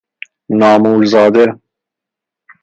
نامور 0.59 1.01
زاده 1.11 1.45